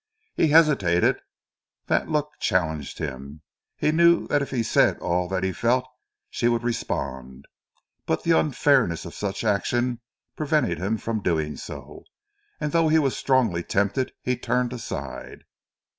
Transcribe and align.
He 0.33 0.47
hesitated. 0.47 1.19
That 1.85 2.09
look 2.09 2.31
challenged 2.39 2.97
him. 2.97 3.43
He 3.77 3.91
knew 3.91 4.27
that 4.29 4.41
if 4.41 4.49
he 4.49 4.63
said 4.63 4.97
all 4.97 5.27
that 5.27 5.43
he 5.43 5.53
felt 5.53 5.87
she 6.27 6.47
would 6.47 6.63
respond. 6.63 7.45
But 8.07 8.23
the 8.23 8.31
unfairness 8.31 9.05
of 9.05 9.13
such 9.13 9.43
action 9.43 10.01
prevented 10.35 10.79
him 10.79 10.97
from 10.97 11.21
doing 11.21 11.55
so, 11.55 12.05
and 12.59 12.71
though 12.71 12.87
he 12.87 12.97
was 12.97 13.15
strongly 13.15 13.61
tempted 13.61 14.11
he 14.23 14.35
turned 14.35 14.73
aside. 14.73 15.43